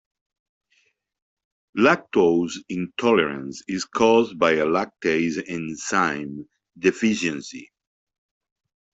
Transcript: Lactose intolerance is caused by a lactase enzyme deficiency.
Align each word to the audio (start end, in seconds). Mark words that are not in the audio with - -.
Lactose 1.77 2.57
intolerance 2.69 3.61
is 3.67 3.85
caused 3.85 4.39
by 4.39 4.53
a 4.53 4.65
lactase 4.65 5.43
enzyme 5.47 6.49
deficiency. 6.79 7.69